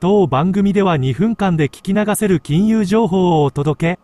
[0.00, 4.00] 当番組では2分間で聞き流せる金融情報をお届け。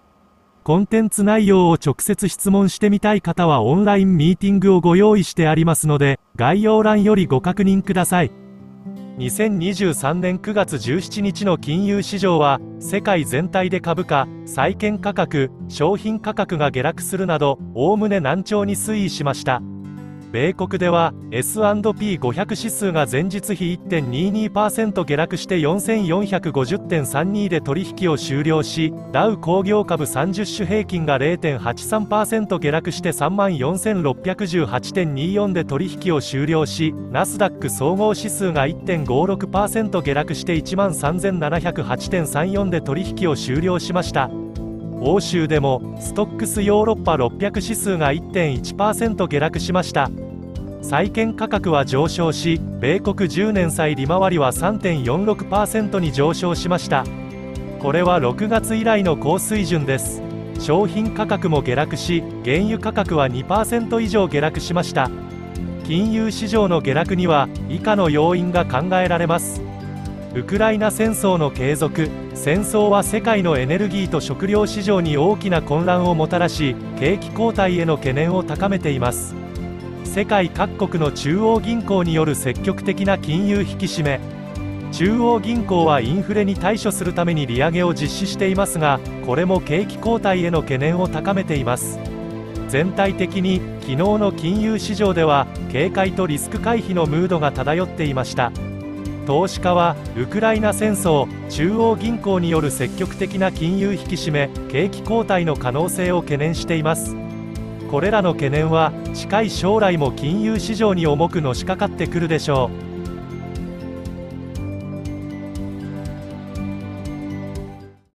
[0.62, 8.30] コンテンツ内容を直接質問してみたい方はオンラインミーティングをご用意してありますので、概要欄よりご確認ください。
[9.16, 19.62] 2023年9月17日の金融市場は世界全体で株価、債券価格、商品価格が下落するなどおおむね難聴に推移しました。
[20.36, 44.30] 米国では S&P500 指数が前日比1.22%下落して4450.32で取引を終了しダウ工業株30種平均が0.83%下落して34618.24で取引を終了しナスダック総合指数が1.56%下落して13708.34で取引を終了しました。
[45.00, 50.10] 欧州でもストックスヨーロッパ600指数が1.1%下落しました。
[50.82, 57.04] 債券価格は上昇し米国10年債利回りは3.46%に上昇しました。
[57.80, 60.22] これは6月以来の高水準です。
[60.58, 65.10] 商品価格も下落し原油価格は2%以上下落しました。
[65.84, 69.62] 金融市場の下落には以下の要因が考えられます。
[70.34, 79.45] ウクライナ戦争の継続戦争は世界のエネルギーと食料市場に大きな混乱をもたらし景気後退への懸念を高めています。
[80.06, 84.20] 世界各国の中央銀行による積極的な金融引き締め。
[84.92, 91.98] 中央銀行はインフレに対処するために利上げを実施していますがこれも景気後退への懸念を高めています。
[92.68, 98.52] 全体的に昨日の金融市場では警戒とリスク回避のムードが漂っていました。
[99.26, 107.25] 投資家はウクライナ戦争中央銀行による積極的な金融引き締め景気後退の可能性を懸念しています。
[107.90, 112.95] これらの懸念は近い将来も金融市場に重くのしかかってくるでしょう。